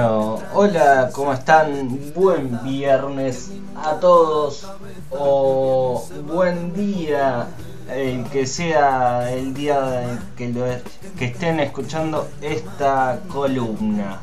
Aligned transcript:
Hola, 0.00 1.10
¿cómo 1.12 1.32
están? 1.32 2.12
Buen 2.14 2.62
viernes 2.62 3.50
a 3.74 3.94
todos 3.94 4.68
o 5.10 6.06
buen 6.32 6.72
día, 6.72 7.48
el 7.92 8.22
que 8.26 8.46
sea 8.46 9.32
el 9.32 9.52
día 9.54 10.20
que 10.36 11.24
estén 11.24 11.58
escuchando 11.58 12.28
esta 12.40 13.18
columna. 13.28 14.20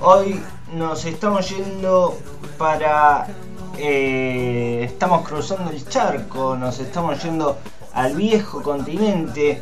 Hoy 0.00 0.42
nos 0.72 1.04
estamos 1.04 1.50
yendo 1.50 2.16
para... 2.56 3.26
eh, 3.76 4.84
estamos 4.84 5.28
cruzando 5.28 5.70
el 5.70 5.86
charco, 5.86 6.56
nos 6.56 6.78
estamos 6.78 7.22
yendo 7.22 7.58
al 7.92 8.16
viejo 8.16 8.62
continente, 8.62 9.60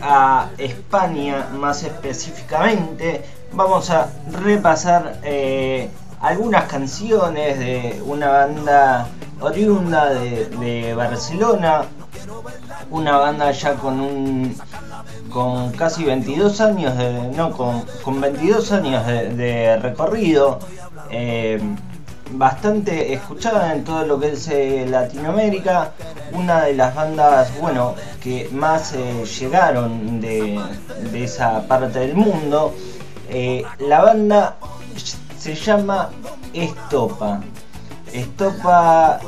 a 0.00 0.50
España 0.58 1.48
más 1.58 1.82
específicamente. 1.82 3.24
Vamos 3.56 3.88
a 3.88 4.10
repasar 4.44 5.18
eh, 5.24 5.88
algunas 6.20 6.64
canciones 6.64 7.58
de 7.58 8.02
una 8.04 8.28
banda 8.28 9.08
oriunda 9.40 10.12
de, 10.12 10.92
Barcelona, 10.94 11.86
una 12.90 13.16
banda 13.16 13.50
ya 13.52 13.72
con 13.76 13.98
un 13.98 14.56
con 15.30 15.72
casi 15.72 16.04
22 16.04 16.60
años 16.60 16.98
de 16.98 17.30
no 17.34 17.50
con, 17.52 17.82
con 18.02 18.20
22 18.20 18.72
años 18.72 19.06
de, 19.06 19.30
de 19.30 19.76
recorrido 19.78 20.58
eh, 21.10 21.58
bastante 22.32 23.14
escuchada 23.14 23.74
en 23.74 23.84
todo 23.84 24.04
lo 24.04 24.20
que 24.20 24.32
es 24.32 24.48
eh, 24.48 24.86
Latinoamérica. 24.86 25.92
Una 26.32 26.64
de 26.64 26.74
las 26.74 26.94
bandas 26.94 27.58
bueno 27.58 27.94
que 28.22 28.50
más 28.52 28.92
eh, 28.92 29.24
llegaron 29.24 30.20
de, 30.20 30.60
de 31.10 31.24
esa 31.24 31.66
parte 31.66 32.00
del 32.00 32.14
mundo 32.14 32.74
Eh, 33.28 33.64
la 33.80 34.02
banda 34.02 34.56
se 35.38 35.54
llama 35.54 36.10
Estopa. 36.52 37.40
Estopa 38.12 39.20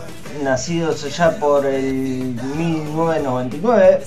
nacidos 0.43 1.17
ya 1.17 1.39
por 1.39 1.67
el 1.67 2.35
1999 2.57 4.03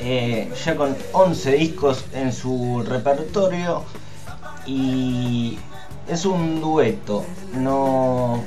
eh, 0.00 0.52
ya 0.64 0.76
con 0.76 0.96
11 1.12 1.52
discos 1.52 2.04
en 2.12 2.32
su 2.32 2.84
repertorio 2.86 3.82
y 4.66 5.58
es 6.06 6.24
un 6.24 6.60
dueto, 6.60 7.24
no, 7.54 8.44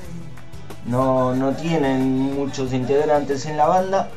no, 0.86 1.36
no 1.36 1.52
tienen 1.54 2.34
muchos 2.34 2.72
integrantes 2.72 3.46
en 3.46 3.58
la 3.58 3.68
banda, 3.68 4.10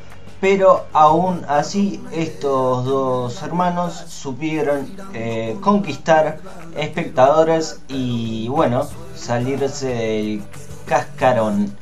pero 0.43 0.87
aún 0.93 1.45
así 1.47 2.03
estos 2.11 2.85
dos 2.85 3.41
hermanos 3.45 3.95
supieron 4.09 4.93
eh, 5.15 5.57
conquistar 5.61 6.41
espectadores 6.77 7.81
y 7.87 8.49
bueno, 8.49 8.89
salirse 9.15 9.87
del 9.87 10.43
cascarón. 10.85 11.73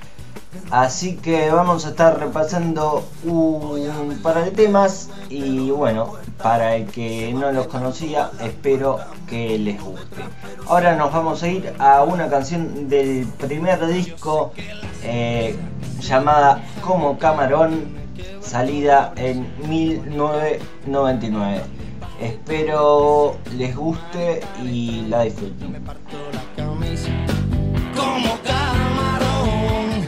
Así 0.70 1.16
que 1.16 1.50
vamos 1.50 1.87
a 1.87 1.91
estar 1.91 2.20
repasando 2.20 3.03
un 3.25 4.20
par 4.22 4.44
de 4.44 4.50
temas 4.50 5.09
y 5.31 5.70
bueno, 5.70 6.12
para 6.43 6.76
el 6.76 6.84
que 6.84 7.32
no 7.32 7.53
los 7.53 7.66
conocía, 7.66 8.31
espero 8.43 8.99
que 9.26 9.59
les 9.59 9.81
guste. 9.82 10.22
Ahora 10.69 10.97
nos 10.97 11.10
vamos 11.15 11.43
a 11.43 11.49
ir 11.49 11.75
a 11.78 12.03
una 12.03 12.28
canción 12.28 12.91
del 12.91 13.26
primer 13.26 13.87
disco 13.87 14.53
eh, 15.03 15.56
llamada 16.03 16.62
Como 16.82 17.19
Camarón, 17.19 18.00
salida 18.40 19.12
en 19.16 19.46
1999. 19.68 21.62
Espero 22.20 23.38
les 23.56 23.74
guste 23.74 24.40
y 24.62 25.06
la 25.08 25.22
disfruten. 25.22 25.82
Como 27.96 28.38
camarón, 28.42 30.06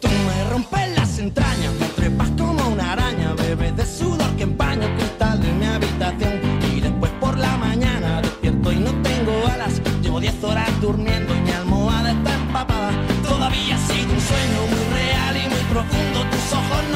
tú 0.00 0.08
me 0.08 0.50
rompes 0.50 0.96
las 0.96 1.18
entrañas, 1.18 1.72
me 1.80 1.86
trepas 1.88 2.30
como 2.36 2.68
una 2.68 2.92
araña, 2.92 3.32
bebes 3.34 3.76
de 3.76 3.86
sudor 3.86 4.30
que 4.36 4.42
empaña 4.42 4.86
el 4.86 4.94
cristal 4.96 5.40
de 5.40 5.52
mi 5.52 5.64
habitación. 5.66 6.40
Y 6.74 6.80
después 6.80 7.10
por 7.20 7.38
la 7.38 7.56
mañana 7.56 8.20
despierto 8.20 8.72
y 8.72 8.76
no 8.76 8.92
tengo 9.02 9.32
alas. 9.52 9.80
Llevo 10.02 10.20
10 10.20 10.44
horas 10.44 10.68
durmiendo 10.82 11.34
y 11.34 11.40
mi 11.40 11.50
almohada 11.50 12.10
está 12.12 12.34
empapada. 12.34 12.92
Todavía 13.26 13.78
sido 13.78 14.12
un 14.12 14.20
sueño 14.20 14.66
muy 14.70 14.84
real 14.94 15.36
y 15.36 15.48
muy 15.48 15.64
profundo. 15.70 16.26
Tus 16.30 16.52
ojos 16.52 16.84
no 16.92 16.95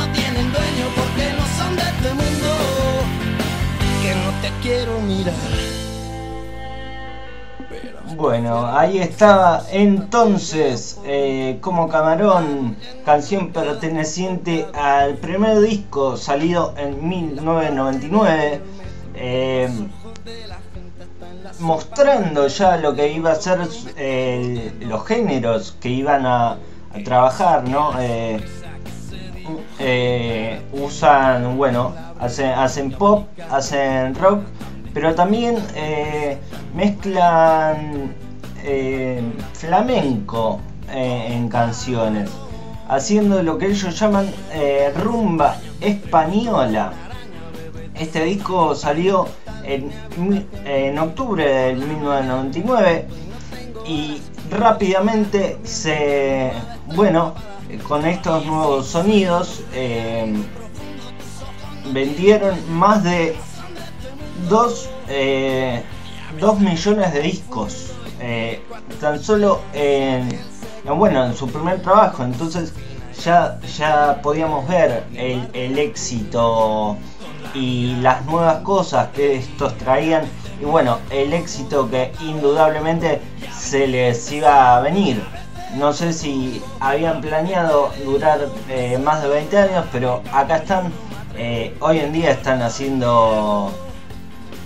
te 4.40 4.50
quiero 4.62 4.98
mirar. 5.00 5.34
Bueno, 8.16 8.66
ahí 8.66 8.98
estaba 8.98 9.62
entonces 9.70 10.98
eh, 11.04 11.58
como 11.60 11.88
Camarón, 11.88 12.76
canción 13.04 13.52
perteneciente 13.52 14.66
al 14.74 15.14
primer 15.16 15.60
disco 15.60 16.16
salido 16.16 16.74
en 16.76 17.08
1999, 17.08 18.60
eh, 19.14 19.68
mostrando 21.60 22.48
ya 22.48 22.78
lo 22.78 22.94
que 22.94 23.12
iba 23.12 23.30
a 23.32 23.36
ser 23.36 23.60
eh, 23.96 24.72
los 24.80 25.06
géneros 25.06 25.76
que 25.80 25.90
iban 25.90 26.26
a, 26.26 26.58
trabajar, 27.04 27.68
¿no? 27.68 27.92
Eh, 29.78 30.60
usan, 30.72 31.56
bueno, 31.56 31.94
hacen, 32.20 32.50
hacen 32.50 32.92
pop, 32.92 33.26
hacen 33.50 34.14
rock, 34.14 34.42
pero 34.92 35.14
también 35.14 35.56
eh, 35.74 36.38
mezclan 36.74 38.14
eh, 38.62 39.22
flamenco 39.54 40.60
eh, 40.90 41.28
en 41.30 41.48
canciones, 41.48 42.30
haciendo 42.88 43.42
lo 43.42 43.58
que 43.58 43.66
ellos 43.66 43.98
llaman 43.98 44.30
eh, 44.52 44.92
rumba 45.02 45.56
española. 45.80 46.92
Este 47.94 48.24
disco 48.24 48.74
salió 48.74 49.26
en, 49.62 49.90
en 50.64 50.98
octubre 50.98 51.44
del 51.44 51.78
1999 51.78 53.06
y 53.86 54.20
rápidamente 54.50 55.58
se, 55.64 56.50
bueno, 56.94 57.34
con 57.86 58.06
estos 58.06 58.44
nuevos 58.46 58.86
sonidos 58.86 59.62
vendieron 61.92 62.56
más 62.72 63.04
de 63.04 63.36
2 64.48 64.88
millones 66.60 67.12
de 67.12 67.20
discos 67.20 67.92
eh, 68.20 68.62
tan 69.00 69.22
solo 69.22 69.60
en, 69.72 70.28
en, 70.84 70.98
bueno 70.98 71.24
en 71.24 71.34
su 71.34 71.48
primer 71.48 71.82
trabajo. 71.82 72.24
Entonces 72.24 72.72
ya 73.22 73.58
ya 73.76 74.20
podíamos 74.22 74.66
ver 74.68 75.04
el, 75.14 75.48
el 75.52 75.78
éxito 75.78 76.96
y 77.54 77.96
las 77.96 78.24
nuevas 78.26 78.58
cosas 78.58 79.08
que 79.08 79.36
estos 79.36 79.76
traían. 79.78 80.24
Y 80.60 80.64
bueno 80.64 80.98
el 81.10 81.32
éxito 81.32 81.88
que 81.90 82.12
indudablemente 82.20 83.20
se 83.52 83.86
les 83.86 84.30
iba 84.32 84.76
a 84.76 84.80
venir. 84.80 85.22
No 85.76 85.92
sé 85.92 86.12
si 86.12 86.60
habían 86.80 87.20
planeado 87.20 87.92
durar 88.04 88.48
eh, 88.68 88.98
más 88.98 89.22
de 89.22 89.28
20 89.28 89.56
años 89.56 89.84
pero 89.92 90.20
acá 90.32 90.56
están 90.56 90.92
eh, 91.42 91.74
hoy 91.80 92.00
en 92.00 92.12
día 92.12 92.32
están 92.32 92.60
haciendo 92.60 93.72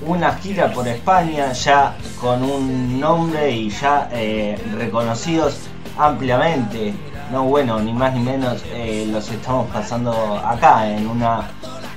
una 0.04 0.34
gira 0.34 0.72
por 0.72 0.88
España 0.88 1.52
ya 1.52 1.96
con 2.20 2.42
un 2.42 2.98
nombre 2.98 3.48
y 3.48 3.70
ya 3.70 4.08
eh, 4.10 4.60
reconocidos 4.76 5.56
ampliamente. 5.96 6.92
No 7.30 7.44
bueno, 7.44 7.78
ni 7.78 7.92
más 7.92 8.12
ni 8.12 8.18
menos 8.18 8.64
eh, 8.72 9.06
los 9.08 9.30
estamos 9.30 9.70
pasando 9.70 10.10
acá 10.44 10.90
en 10.90 11.06
una 11.06 11.48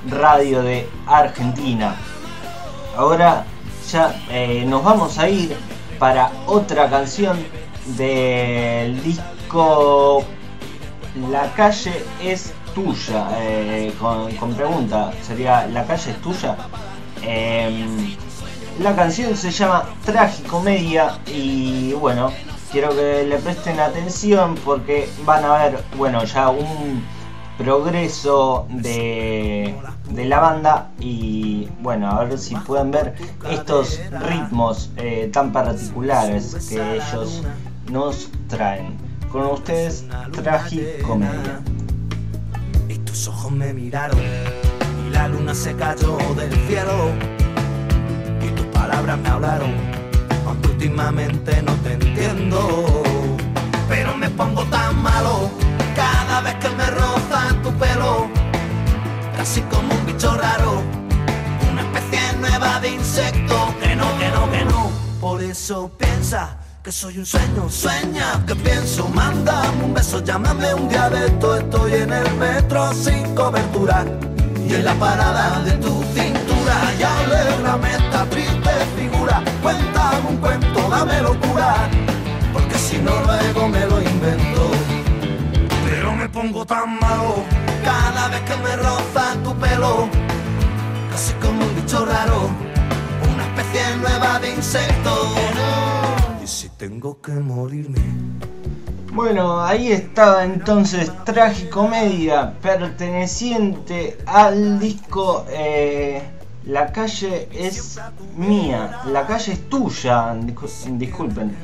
radio 0.08 0.62
de 0.62 0.88
Argentina. 1.08 1.96
Ahora 2.96 3.44
ya 3.90 4.14
nos 4.64 4.84
vamos 4.84 5.18
a 5.18 5.28
ir 5.28 5.56
para 5.98 6.30
otra 6.46 6.88
canción 6.88 7.36
del 7.96 9.02
disco 9.02 10.22
La 11.32 11.52
calle 11.54 12.04
es 12.22 12.52
tuya, 12.84 13.28
eh, 13.40 13.92
con, 13.98 14.54
pregunta, 14.54 15.12
sería 15.22 15.66
¿La 15.66 15.84
calle 15.86 16.10
es 16.10 16.20
tuya? 16.20 16.56
Em, 17.22 18.16
la 18.80 18.94
canción 18.94 19.36
se 19.36 19.50
llama 19.50 19.84
Tragicomedia 20.04 21.18
y 21.26 21.92
bueno, 21.94 22.30
quiero 22.70 22.90
que 22.90 23.24
le 23.24 23.38
presten 23.38 23.80
atención 23.80 24.54
porque 24.64 25.08
van 25.24 25.44
a 25.44 25.58
ver, 25.58 25.84
bueno, 25.96 26.22
ya 26.24 26.50
un, 26.50 27.02
progreso 27.58 28.66
de, 28.70 29.74
de 30.10 30.24
la 30.24 30.38
banda 30.38 30.90
y 31.00 31.68
bueno, 31.80 32.08
a 32.08 32.24
ver 32.24 32.38
si 32.38 32.54
pueden 32.54 32.92
ver 32.92 33.16
estos 33.50 34.00
ritmos 34.20 34.90
eh, 34.96 35.28
tan 35.32 35.52
particulares 35.52 36.68
que 36.70 36.96
ellos 36.96 37.42
nos 37.90 38.30
traen. 38.46 38.96
Con 39.32 39.44
ustedes, 39.46 40.06
Tragicomedia. 40.32 41.60
Tus 43.18 43.26
ojos 43.26 43.50
me 43.50 43.74
miraron 43.74 44.20
y 45.04 45.10
la 45.10 45.26
luna 45.26 45.52
se 45.52 45.74
cayó 45.74 46.16
del 46.36 46.54
cielo. 46.68 47.10
Y 48.40 48.48
tus 48.52 48.66
palabras 48.66 49.18
me 49.18 49.28
hablaron, 49.28 49.74
aunque 50.46 50.68
últimamente 50.68 51.60
no 51.62 51.72
te 51.82 51.94
entiendo, 51.94 53.02
pero 53.88 54.16
me 54.16 54.30
pongo 54.30 54.62
tan 54.66 55.02
malo 55.02 55.50
cada 55.96 56.42
vez 56.42 56.54
que 56.62 56.68
me 56.68 56.86
roza 56.92 57.60
tu 57.60 57.72
pelo, 57.72 58.28
casi 59.36 59.62
como 59.62 59.92
un 59.96 60.06
bicho 60.06 60.32
raro, 60.36 60.80
una 61.72 61.82
especie 61.82 62.20
nueva 62.38 62.78
de 62.78 62.90
insecto, 62.90 63.74
que 63.80 63.96
no, 63.96 64.16
que 64.16 64.28
no, 64.28 64.50
que 64.52 64.64
no, 64.64 64.90
por 65.20 65.42
eso 65.42 65.90
piensa. 65.98 66.57
Soy 66.90 67.18
un 67.18 67.26
sueño, 67.26 67.68
sueña 67.68 68.42
que 68.46 68.56
pienso, 68.56 69.08
mándame 69.10 69.84
un 69.84 69.92
beso, 69.92 70.24
llámame 70.24 70.72
un 70.72 70.88
día 70.88 71.10
de 71.10 71.26
esto, 71.26 71.56
estoy 71.56 71.92
en 71.92 72.10
el 72.10 72.34
metro 72.36 72.94
sin 72.94 73.34
cobertura 73.34 74.06
y 74.66 74.72
en 74.72 74.84
la 74.86 74.94
parada 74.94 75.60
de 75.64 75.72
tu 75.72 76.02
cintura. 76.14 76.94
Y 76.98 77.02
alégrame 77.02 77.90
esta 77.92 78.24
triste 78.30 78.70
figura, 78.96 79.42
cuéntame 79.62 80.28
un 80.30 80.36
cuento, 80.38 80.88
dame 80.88 81.20
locura, 81.20 81.90
porque 82.54 82.78
si 82.78 82.96
no 82.96 83.12
luego 83.22 83.68
me 83.68 83.84
lo 83.84 84.00
invento. 84.00 84.70
Pero 85.84 86.14
me 86.14 86.26
pongo 86.30 86.64
tan 86.64 86.98
malo 86.98 87.44
cada 87.84 88.28
vez 88.28 88.40
que 88.40 88.56
me 88.56 88.76
roza 88.76 89.34
tu 89.44 89.54
pelo, 89.56 90.08
casi 91.10 91.34
como 91.34 91.66
un 91.66 91.76
bicho 91.76 92.06
raro, 92.06 92.48
una 93.30 93.44
especie 93.44 93.96
nueva 93.96 94.38
de 94.38 94.54
insecto. 94.54 95.87
Tengo 96.78 97.20
que 97.20 97.32
morirme, 97.32 97.98
Bueno, 99.12 99.60
ahí 99.64 99.90
estaba 99.90 100.44
entonces 100.44 101.10
Tragicomedia, 101.24 102.54
perteneciente 102.62 104.16
al 104.26 104.78
disco 104.78 105.44
eh, 105.50 106.22
La 106.64 106.92
calle 106.92 107.48
es 107.52 107.98
mía, 108.36 109.00
la 109.06 109.26
calle 109.26 109.54
es 109.54 109.68
tuya, 109.68 110.34
discu- 110.34 110.98
disculpen, 110.98 111.56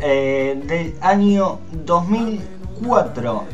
eh, 0.00 0.60
del 0.66 0.94
año 1.00 1.58
2004, 1.72 3.44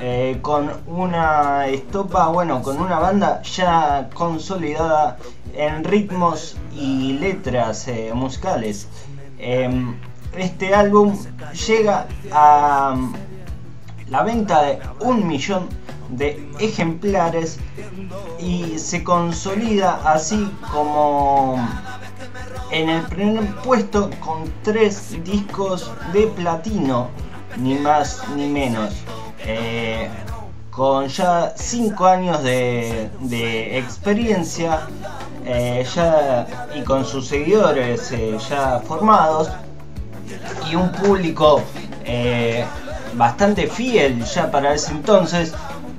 eh, 0.00 0.38
con 0.40 0.70
una 0.86 1.66
estopa, 1.66 2.28
bueno, 2.28 2.62
con 2.62 2.80
una 2.80 2.98
banda 3.00 3.42
ya 3.42 4.08
consolidada 4.14 5.18
en 5.54 5.84
ritmos 5.84 6.56
y 6.74 7.14
letras 7.14 7.86
eh, 7.88 8.12
musicales. 8.14 8.86
Este 10.38 10.72
álbum 10.72 11.18
llega 11.66 12.06
a 12.30 12.94
um, 12.94 13.12
la 14.08 14.22
venta 14.22 14.62
de 14.62 14.78
un 15.00 15.26
millón 15.26 15.68
de 16.10 16.48
ejemplares 16.60 17.58
y 18.38 18.78
se 18.78 19.02
consolida 19.02 20.00
así 20.04 20.48
como 20.72 21.56
en 22.70 22.88
el 22.88 23.02
primer 23.06 23.52
puesto 23.56 24.10
con 24.20 24.44
tres 24.62 25.22
discos 25.24 25.90
de 26.12 26.28
platino, 26.28 27.08
ni 27.56 27.74
más 27.74 28.22
ni 28.36 28.46
menos. 28.46 28.94
Eh, 29.40 30.08
con 30.70 31.08
ya 31.08 31.52
cinco 31.56 32.06
años 32.06 32.44
de, 32.44 33.10
de 33.22 33.76
experiencia 33.76 34.86
eh, 35.44 35.84
ya, 35.96 36.46
y 36.76 36.82
con 36.82 37.04
sus 37.04 37.26
seguidores 37.26 38.12
eh, 38.12 38.38
ya 38.48 38.78
formados 38.86 39.50
y 40.70 40.76
un 40.76 40.90
público 40.92 41.62
eh, 42.04 42.64
bastante 43.14 43.66
fiel 43.66 44.24
ya 44.24 44.50
para 44.50 44.74
ese 44.74 44.92
entonces 44.92 45.54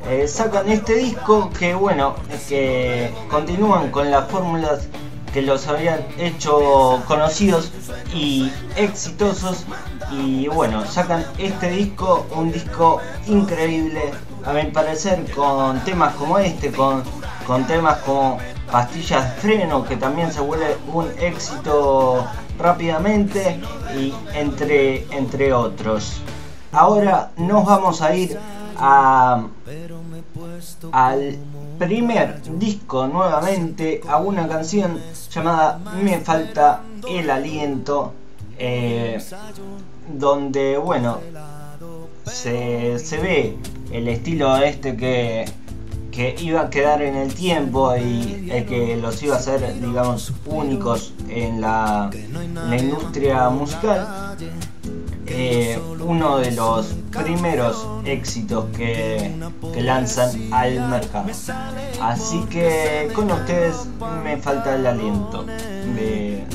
eh, 0.10 0.28
sacan 0.28 0.70
este 0.70 0.96
disco 0.96 1.50
que 1.58 1.74
bueno 1.74 2.16
que 2.48 3.14
continúan 3.30 3.92
con 3.92 4.10
las 4.10 4.28
fórmulas 4.30 4.88
que 5.34 5.42
los 5.42 5.68
habían 5.68 6.00
hecho 6.18 7.02
conocidos 7.08 7.72
y 8.14 8.52
exitosos. 8.76 9.66
Y 10.12 10.48
bueno 10.48 10.86
sacan 10.88 11.24
este 11.38 11.70
disco 11.70 12.26
un 12.36 12.52
disco 12.52 13.00
increíble 13.28 14.12
a 14.44 14.54
mi 14.54 14.64
parecer 14.72 15.24
con 15.36 15.80
temas 15.82 16.16
como 16.16 16.40
este 16.40 16.72
con, 16.72 17.04
con 17.46 17.68
temas 17.68 17.98
como 18.00 18.40
pastillas 18.72 19.36
freno 19.36 19.84
que 19.84 19.98
también 19.98 20.32
se 20.32 20.42
vuelve 20.42 20.78
un 20.92 21.08
éxito 21.20 22.26
rápidamente 22.60 23.60
y 23.98 24.14
entre, 24.36 25.06
entre 25.16 25.54
otros. 25.54 26.22
Ahora 26.72 27.32
nos 27.38 27.66
vamos 27.66 28.02
a 28.02 28.14
ir 28.16 28.38
a, 28.78 29.48
al 30.92 31.38
primer 31.80 32.42
disco 32.60 33.08
nuevamente, 33.08 34.02
a 34.08 34.18
una 34.18 34.48
canción 34.48 35.00
llamada 35.32 35.80
Me 36.04 36.20
falta 36.20 36.82
el 37.10 37.30
aliento, 37.30 38.14
eh, 38.58 39.20
donde 40.08 40.78
bueno, 40.78 41.20
se, 42.26 43.00
se 43.00 43.18
ve 43.18 43.58
el 43.92 44.08
estilo 44.10 44.58
este 44.58 44.96
que, 44.96 45.46
que 46.12 46.36
iba 46.40 46.62
a 46.62 46.70
quedar 46.70 47.02
en 47.02 47.16
el 47.16 47.34
tiempo 47.34 47.96
y 47.96 48.50
el 48.52 48.66
que 48.66 48.98
los 48.98 49.22
iba 49.24 49.36
a 49.36 49.38
hacer, 49.38 49.80
digamos, 49.80 50.34
únicos 50.46 51.14
en 51.30 51.62
la, 51.62 52.10
industria 52.78 53.50
musical. 53.50 54.36
Eh, 55.32 55.80
uno 56.00 56.40
de 56.40 56.52
los 56.52 56.88
primeros 57.12 57.88
éxitos 58.04 58.66
que, 58.76 59.36
lanzan 59.78 60.32
al 60.52 60.90
mercado. 60.90 61.30
Así 62.02 62.44
que 62.50 63.10
con 63.14 63.32
ustedes 63.32 63.76
me 64.24 64.38
falta 64.38 64.76
el 64.76 64.88
aliento 64.88 65.44
de. 65.44 66.46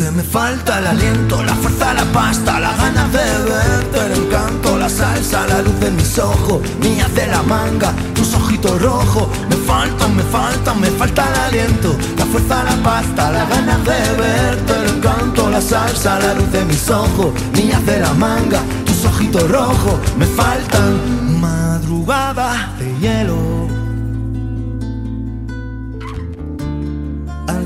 Porque 0.00 0.16
me 0.16 0.22
falta 0.22 0.78
el 0.78 0.86
aliento, 0.86 1.42
la 1.42 1.54
fuerza, 1.56 1.92
la 1.92 2.04
pasta, 2.04 2.58
las 2.58 2.74
ganas 2.78 3.12
de 3.12 3.18
verte, 3.18 4.06
el 4.06 4.24
encanto, 4.24 4.78
la 4.78 4.88
salsa, 4.88 5.46
la 5.46 5.60
luz 5.60 5.78
de 5.78 5.90
mis 5.90 6.18
ojos, 6.18 6.62
mías 6.80 7.14
de 7.14 7.26
la 7.26 7.42
manga, 7.42 7.92
tus 8.14 8.32
ojitos 8.32 8.80
rojos. 8.80 9.28
Me 9.50 9.56
faltan, 9.56 10.16
me 10.16 10.22
faltan, 10.22 10.80
me 10.80 10.86
falta 10.86 11.28
el 11.28 11.40
aliento, 11.40 11.94
la 12.16 12.24
fuerza, 12.24 12.64
la 12.64 12.82
pasta, 12.82 13.30
las 13.30 13.46
ganas 13.50 13.84
de 13.84 14.22
verte, 14.22 14.72
el 14.72 14.96
encanto, 14.96 15.50
la 15.50 15.60
salsa, 15.60 16.18
la 16.18 16.32
luz 16.32 16.50
de 16.50 16.64
mis 16.64 16.88
ojos, 16.88 17.34
mías 17.52 17.84
de 17.84 18.00
la 18.00 18.14
manga, 18.14 18.62
tus 18.86 19.04
ojitos 19.04 19.50
rojos. 19.50 20.00
Me 20.16 20.24
faltan 20.24 21.40
madrugada 21.42 22.74
de 22.78 22.98
hielo. 23.00 23.49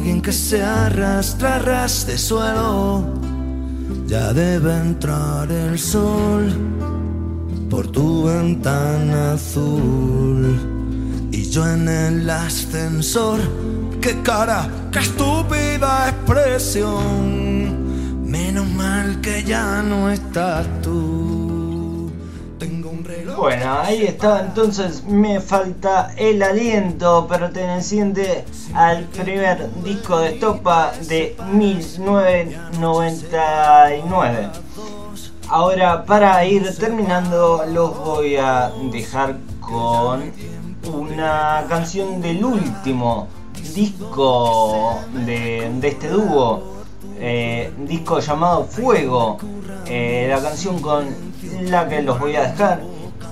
Alguien 0.04 0.20
que 0.20 0.32
se 0.32 0.62
arrastra 0.62 1.60
ras 1.60 2.06
de 2.06 2.18
suelo. 2.18 3.02
Ya 4.06 4.34
debe 4.34 4.76
entrar 4.76 5.50
el 5.50 5.78
sol 5.78 6.52
por 7.70 7.86
tu 7.90 8.24
ventana 8.24 9.32
azul. 9.32 10.58
Y 11.32 11.48
yo 11.48 11.66
en 11.66 11.88
el 11.88 12.28
ascensor. 12.28 13.40
¡Qué 14.02 14.20
cara! 14.20 14.68
¡Qué 14.92 14.98
estúpida 14.98 16.10
expresión! 16.10 17.00
Menos 18.26 18.68
mal 18.72 19.22
que 19.22 19.42
ya 19.42 19.82
no 19.82 20.10
estás 20.10 20.66
tú. 20.82 21.23
Bueno, 23.24 23.80
ahí 23.80 24.04
está 24.04 24.42
entonces 24.42 25.02
Me 25.04 25.40
falta 25.40 26.12
el 26.16 26.42
aliento 26.42 27.26
perteneciente 27.26 28.44
al 28.74 29.04
primer 29.04 29.70
disco 29.82 30.18
de 30.18 30.34
Estopa 30.34 30.92
de 31.08 31.34
1999. 31.52 34.50
Ahora 35.48 36.04
para 36.04 36.44
ir 36.44 36.76
terminando 36.76 37.64
los 37.66 37.98
voy 37.98 38.36
a 38.36 38.70
dejar 38.92 39.38
con 39.60 40.30
una 40.92 41.64
canción 41.68 42.20
del 42.20 42.44
último 42.44 43.28
disco 43.74 45.00
de, 45.24 45.70
de 45.80 45.88
este 45.88 46.08
dúo, 46.08 46.62
eh, 47.18 47.72
disco 47.78 48.20
llamado 48.20 48.64
Fuego. 48.64 49.38
Eh, 49.86 50.26
la 50.28 50.40
canción 50.40 50.80
con 50.80 51.06
la 51.62 51.88
que 51.88 52.02
los 52.02 52.18
voy 52.18 52.36
a 52.36 52.50
dejar 52.50 52.82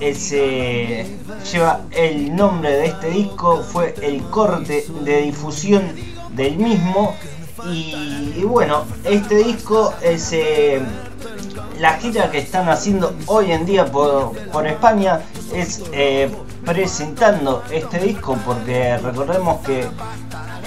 ese 0.03 1.07
lleva 1.51 1.81
el 1.93 2.35
nombre 2.35 2.71
de 2.71 2.87
este 2.87 3.11
disco, 3.11 3.63
fue 3.63 3.95
el 4.03 4.23
corte 4.25 4.85
de 5.05 5.23
difusión 5.23 5.83
del 6.35 6.57
mismo. 6.57 7.15
Y, 7.71 8.43
bueno, 8.45 8.85
este 9.05 9.37
disco 9.37 9.95
es 10.03 10.33
eh, 10.33 10.83
la 11.79 11.95
gira 11.99 12.31
que 12.31 12.39
están 12.39 12.69
haciendo 12.69 13.15
hoy 13.27 13.53
en 13.53 13.65
día 13.65 13.87
por, 13.87 14.35
España 14.67 15.21
es 15.55 15.83
eh, 15.93 16.31
presentando 16.65 17.63
este 17.71 17.99
disco 17.99 18.37
porque 18.45 18.97
recordemos 18.99 19.61
que 19.61 19.87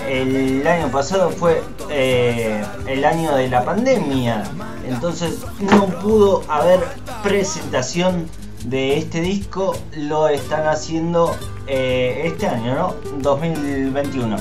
el 0.08 0.66
año 0.66 0.90
pasado 0.90 1.32
fue 1.32 1.64
eh, 1.90 2.64
el 2.88 3.04
año 3.04 3.36
de 3.36 3.50
la 3.50 3.66
pandemia, 3.66 4.44
entonces 4.88 5.40
no 5.60 5.88
pudo 6.00 6.44
haber 6.48 6.80
presentación 7.24 8.30
de 8.66 8.98
este 8.98 9.22
disco, 9.22 9.76
lo 9.96 10.28
están 10.28 10.68
haciendo 10.68 11.36
eh, 11.68 12.24
este 12.26 12.48
año, 12.48 12.76
¿no? 12.76 12.96
2021. 13.20 14.38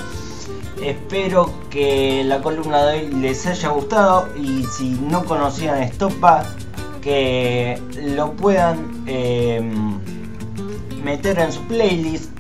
Espero 0.83 1.51
que 1.71 2.25
la 2.25 2.41
columna 2.41 2.85
de 2.85 2.99
hoy 2.99 3.13
les 3.15 3.47
haya 3.47 3.69
gustado 3.69 4.29
y 4.37 4.65
si 4.65 4.91
no 4.91 5.25
conocían 5.25 5.83
Estopa, 5.83 6.45
que 7.01 7.81
lo 7.95 8.33
puedan 8.33 9.05
em, 9.07 9.99
meter 11.05 11.39
en 11.39 11.53
su 11.53 11.61
playlist 11.63 12.31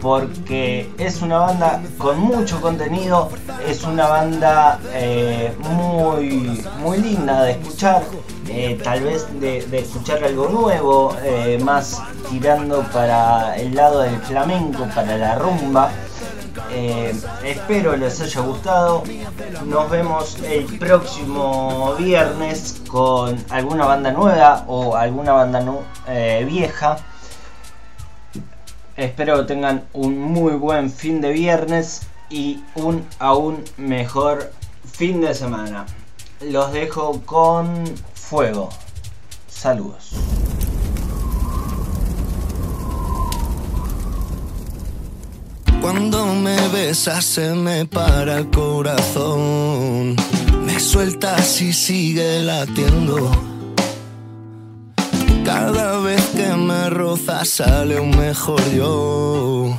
porque 0.00 0.90
es 0.98 1.22
una 1.22 1.38
banda 1.38 1.82
con 1.98 2.18
mucho 2.18 2.60
contenido, 2.60 3.30
es 3.66 3.82
una 3.84 4.06
banda 4.06 4.80
eh, 4.92 5.52
muy, 5.60 6.62
muy 6.80 6.98
linda 6.98 7.42
de 7.44 7.52
escuchar, 7.52 8.02
eh, 8.48 8.78
tal 8.82 9.02
vez 9.04 9.26
de, 9.40 9.58
escuchar 9.78 10.24
algo 10.24 10.48
nuevo, 10.48 11.16
eh, 11.22 11.58
más 11.62 12.02
tirando 12.30 12.82
para 12.92 13.56
el 13.56 13.74
lado 13.74 14.00
del 14.00 14.18
flamenco, 14.20 14.86
para 14.94 15.16
la 15.16 15.36
rumba. 15.36 15.90
espero 17.44 17.96
les 17.96 18.20
haya 18.20 18.40
gustado. 18.40 19.02
Nos 19.64 19.90
vemos 19.90 20.38
el 20.42 20.78
próximo 20.78 21.94
viernes 21.98 22.82
con 22.88 23.36
alguna 23.50 23.86
banda 23.86 24.10
nueva 24.12 24.64
o 24.66 24.96
alguna 24.96 25.32
banda 25.32 25.64
vieja. 26.46 26.98
Espero 28.96 29.36
que 29.40 29.44
tengan 29.44 29.84
un 29.92 30.18
muy 30.18 30.54
buen 30.54 30.90
fin 30.90 31.20
de 31.20 31.30
viernes 31.30 32.06
y 32.30 32.62
un 32.74 33.06
aún 33.18 33.62
mejor 33.76 34.50
fin 34.90 35.20
de 35.20 35.34
semana. 35.34 35.86
Los 36.40 36.72
dejo 36.72 37.20
con 37.24 37.84
fuego. 38.28 38.68
Saludos. 39.48 40.10
Cuando 45.80 46.26
me 46.34 46.68
besas 46.68 47.24
se 47.24 47.54
me 47.54 47.86
para 47.86 48.38
el 48.38 48.50
corazón. 48.50 50.16
Me 50.64 50.80
sueltas 50.80 51.60
y 51.60 51.72
sigue 51.72 52.42
latiendo 52.42 53.30
cada 55.46 56.00
vez 56.00 56.22
que 56.34 56.48
me 56.56 56.90
rozas 56.90 57.48
sale 57.48 58.00
un 58.00 58.10
mejor 58.10 58.60
yo, 58.72 59.76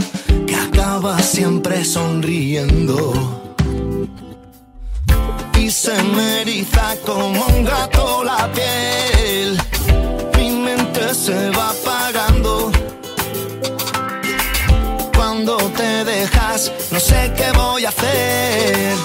que 0.48 0.56
acaba 0.56 1.20
siempre 1.22 1.84
sonriendo. 1.84 3.47
Se 5.70 6.02
me 6.02 6.42
eriza 6.42 6.96
como 7.06 7.46
un 7.46 7.64
gato 7.66 8.24
la 8.24 8.50
piel, 8.54 9.62
mi 10.38 10.50
mente 10.50 11.14
se 11.14 11.50
va 11.52 11.70
apagando. 11.72 12.72
Cuando 15.14 15.58
te 15.58 16.06
dejas, 16.06 16.72
no 16.90 17.00
sé 17.00 17.34
qué 17.36 17.52
voy 17.52 17.86
a 17.86 17.90
hacer, 17.90 18.96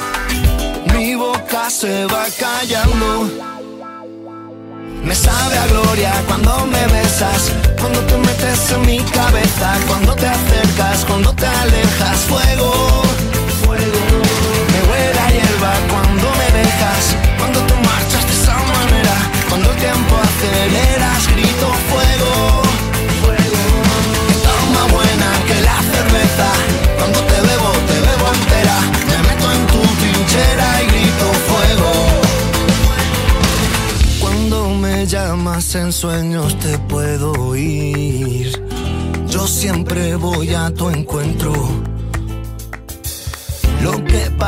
mi 0.94 1.14
boca 1.16 1.68
se 1.68 2.06
va 2.06 2.26
callando. 2.38 3.28
Me 5.02 5.14
sabe 5.14 5.58
a 5.58 5.66
gloria 5.66 6.12
cuando 6.26 6.66
me 6.66 6.86
besas, 6.86 7.50
cuando 7.80 8.00
te 8.00 8.16
metes 8.16 8.70
en 8.70 8.86
mi 8.86 8.98
cabeza, 9.00 9.78
cuando 9.88 10.14
te 10.14 10.28
acercas, 10.28 11.04
cuando 11.06 11.32
te 11.34 11.46
alejas, 11.46 12.18
fuego. 12.28 13.11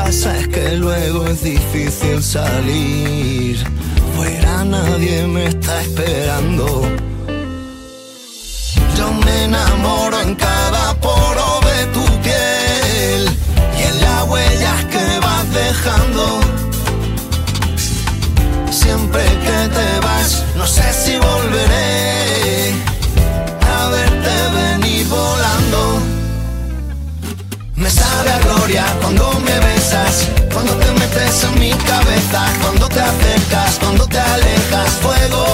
Pasa 0.05 0.37
es 0.37 0.47
que 0.49 0.77
luego 0.77 1.25
es 1.25 1.41
difícil 1.41 2.21
salir. 2.21 3.57
Fuera 4.15 4.63
nadie 4.63 5.25
me 5.25 5.45
está 5.47 5.81
esperando. 5.81 6.65
Yo 8.97 9.07
me 9.25 9.35
enamoro 9.45 10.17
en 10.21 10.35
cada 10.35 10.93
poro 11.05 11.47
de 11.69 11.79
tu 11.95 12.05
piel 12.25 13.21
y 13.79 13.81
en 13.89 13.95
las 14.05 14.21
huellas 14.29 14.79
que 14.93 15.05
vas 15.25 15.45
dejando 15.63 16.23
siempre 18.69 19.23
que 19.45 19.59
te 19.77 19.89
vas, 20.05 20.43
no 20.55 20.67
sé 20.67 20.87
si 21.01 21.13
volveré 21.17 22.73
a 23.75 23.89
verte 23.89 24.33
venir 24.59 25.07
volando. 25.07 25.44
Me 27.85 27.91
sabe 27.91 28.31
a 28.31 28.39
gloria 28.39 28.83
cuando 28.99 29.31
me 29.41 29.59
besas, 29.59 30.27
cuando 30.51 30.73
te 30.73 30.91
metes 30.93 31.43
en 31.43 31.59
mi 31.59 31.69
cabeza, 31.69 32.43
cuando 32.63 32.89
te 32.89 32.99
acercas, 32.99 33.77
cuando 33.79 34.07
te 34.07 34.19
alejas, 34.19 34.89
fuego. 35.03 35.45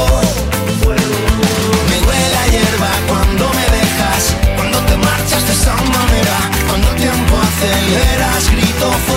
Me 1.90 1.98
huele 2.08 2.38
a 2.38 2.48
hierba 2.48 2.92
cuando 3.10 3.50
me 3.50 3.66
dejas, 3.78 4.34
cuando 4.56 4.80
te 4.80 4.96
marchas 4.96 5.46
de 5.46 5.52
esa 5.52 5.76
manera, 5.76 6.38
cuando 6.70 6.90
el 6.92 6.96
tiempo 6.96 7.36
aceleras, 7.36 8.50
grito 8.50 8.92
fuego. 8.92 9.11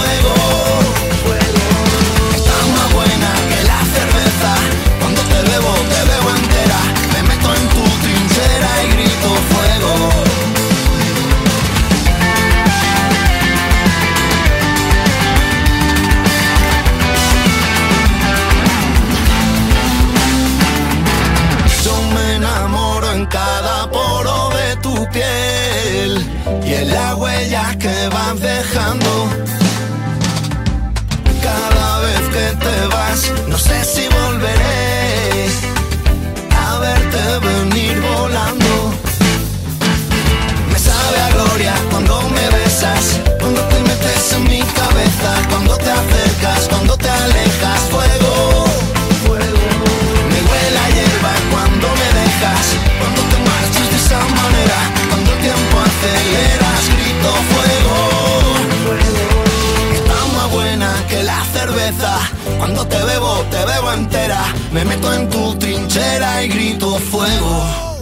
Y 66.25 66.49
grito 66.49 66.99
fuego. 66.99 67.94